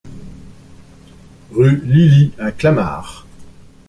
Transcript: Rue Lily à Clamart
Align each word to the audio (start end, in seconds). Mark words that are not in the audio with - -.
Rue 1.51 1.79
Lily 1.85 2.31
à 2.39 2.51
Clamart 2.51 3.27